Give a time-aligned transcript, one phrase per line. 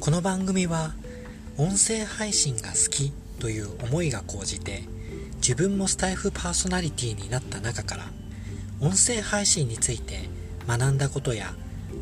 [0.00, 0.94] この番組は
[1.56, 4.84] 音声配信が好きという思いが高じて
[5.36, 8.04] 自分もスタイフパーソナリティになった中から
[8.80, 10.30] 音声配信について
[10.68, 11.52] 学んだことや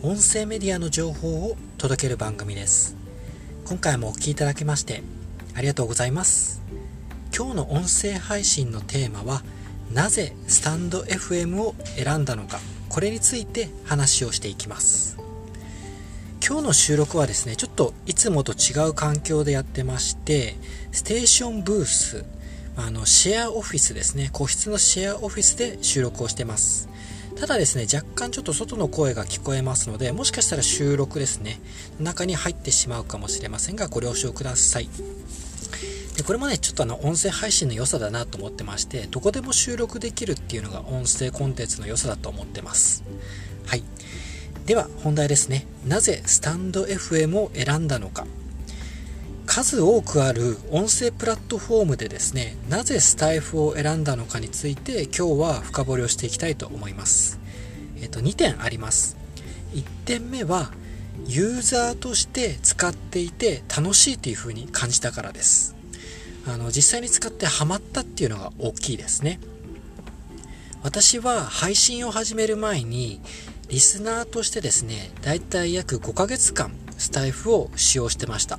[0.02, 2.96] 音声メディアの情報を届ける番組です。
[3.64, 5.02] 今回もお聴きいただきまして
[5.54, 6.60] ありがとうございます。
[7.34, 9.42] 今日の音声配信のテーマは
[9.90, 12.60] なぜスタンド FM を選んだのか
[12.90, 15.25] これについて話をしていきます。
[16.48, 20.54] 今日の収録はですねちょっといつもと違う環境でやってまして
[20.92, 22.24] ステーションブース
[22.76, 24.30] あのシェアオフィスですね。
[24.32, 26.88] 個室のシェアオフィスで収録をしてます。
[27.34, 31.58] ただですね若干ちょっと外の声が聞こえますのでもしかしたら収録ですね
[31.98, 34.88] 中に入ってしまうかもしれませんがご了承ください。
[36.16, 43.02] でこれもねちょっとあの音声配信の良さだなと思ってましてどこでも収録できるっていうのが音声コンテンツの良さだと思ってます。
[43.66, 43.82] はい。
[44.66, 45.64] では本題ですね。
[45.86, 48.26] なぜスタンド FM を選んだのか。
[49.46, 57.38] 数多くある音声プラットフォームでですねなぜスタイフを選んだのかについて今日は深掘りをしていきたいと思います。
[58.00, 59.16] えっと2点あります。
[59.72, 60.72] 1点目は
[61.26, 65.76] ユーザーとして使っていて楽しいというふうに感じたからです。
[66.44, 69.38] あの実際に使ってハマったっていうのが大きいですね。
[70.82, 73.20] 私は配信を始める前に
[73.68, 78.58] リスナーとしてですねだいたい約5ヶ月間スタイフを使用してました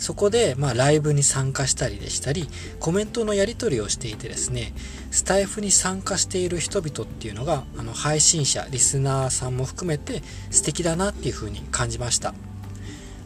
[0.00, 2.48] そこで、まあ、ライブに参加したりでしたり、
[2.80, 4.72] コメントのやり取りをしていてですね、
[5.10, 12.32] スタイフに参加している人々っていうのが、あの、配信者、リスナーさんも含めて素敵だなっていう風に感じました。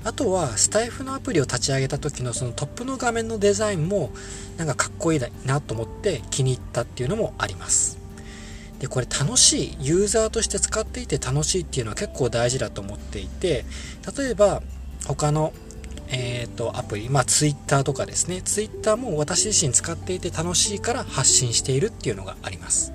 [0.03, 4.11] あとはスタイフのアプリを立ち上げた時のそのトップの画面のデザインも
[4.59, 8.04] なんかかっこいいなと思って気に入ったっていうのもあります
[8.85, 13.65] でこれ楽しいユーザーとして使っていて楽しいっていうのは結構大事だと思っていて
[14.19, 14.63] 例えば
[15.07, 15.55] 他の
[16.09, 18.43] えーと、アプリ、まあ、Twitter とかですね。
[18.43, 22.93] Twitter も私自身使っていて楽しいから発信しているっていうのがあります。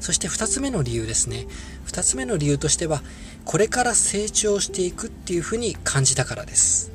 [0.00, 1.46] そして2つ目の理由ですね。
[1.86, 3.00] 2つ目の理由としては
[3.44, 6.90] これから成長していくっていうふうに感じたからです。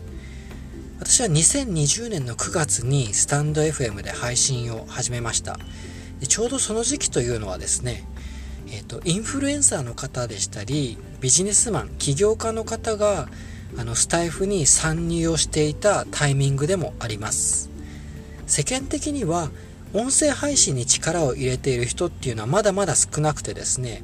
[1.00, 5.57] 私は2020年の9月にスタンド FM で配信を始めました。
[6.23, 8.07] でちょうどその時期というのはですね
[8.67, 13.28] えーと、インフルエンサーの方でしたりビジネスマン起業家の方が
[13.78, 17.69] あのスタイフに参入をしていたタイミングでもあります。
[18.47, 19.51] 世間的には
[19.94, 24.03] 音声配信に力を入れている人っていうのはまだまだ少なくてですね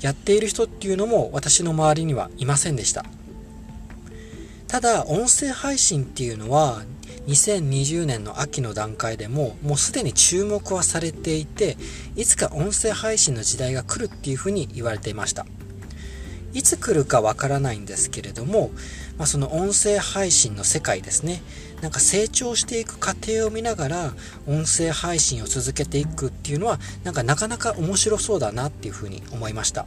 [0.00, 3.04] やっている人っていうのも私の周りにはいませんでした。
[4.68, 6.82] ただ音声配信っていうのは
[7.28, 11.76] 2020年の秋の段階でももうすでに注目はされていて
[12.14, 15.46] いつか音声配信の時代が来るっていうふうに言われていました。
[16.56, 18.70] いつ来るかわからないんですけれども、
[19.18, 21.42] まあ、その音声配信の世界ですね。
[21.82, 24.14] なんか成長していく過程を見ながら
[24.46, 29.86] 音声配信を続けていくっていうのはなんかなかなか面白そうだなっていうふうに思いました。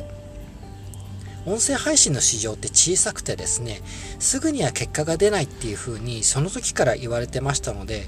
[1.45, 3.81] 音声配信の市場って小さくてですね
[4.19, 8.07] すぐには結果が出ないっていうふうにその時から言われてましたので、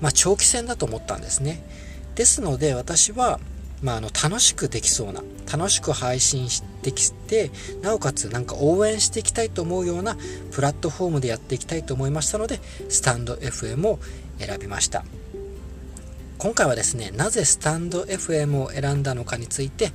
[0.00, 1.62] まあ、長期戦だと思ったんですね。
[2.14, 3.40] ですので私は
[3.82, 6.48] まあ、あの楽しくできそうな楽しく配信
[6.82, 7.50] できて
[7.82, 10.16] なおかつなんか応援していきたいと思うような
[10.52, 13.98] プラットフォームでやっていきたいと思いましたのでスタンド FM を
[14.38, 15.04] 選びました。
[16.38, 19.92] 今回はですねなぜスタンド FM を選んだのかについて、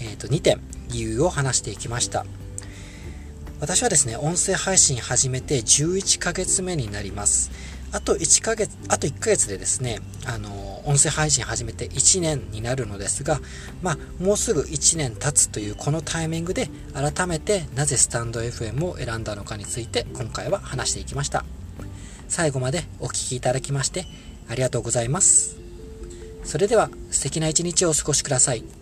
[0.00, 2.24] えー、と2点理由を話していきました
[3.60, 7.50] 私はですね音声配信始めて11ヶ月目になります
[7.92, 13.40] あと1ヶ月、あと1ヶ月でですね、あの、音声配信始めて1年になるのですが、
[13.82, 21.44] まあ、もうすぐ1年経つというこのタイミングで、改めてなぜスタンド FM を選んだのかについて、今回は話していきました。
[22.28, 24.06] 最後までお聴きいただきまして、
[24.48, 25.56] ありがとうございます。
[26.44, 28.79] それでは、素敵な一日をお過ごしください。